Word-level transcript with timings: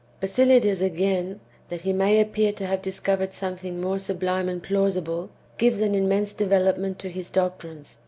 Basilides 0.19 0.81
again, 0.81 1.39
that 1.69 1.81
he 1.81 1.93
may 1.93 2.19
appear 2.19 2.51
to 2.53 2.65
have 2.65 2.81
discovered 2.81 3.33
something 3.33 3.79
more 3.79 3.99
sublime 3.99 4.49
and 4.49 4.63
plausible, 4.63 5.29
gives 5.59 5.79
an 5.79 5.93
immense 5.93 6.33
development 6.33 6.97
to 6.97 7.09
his 7.11 7.29
doctrines. 7.29 7.99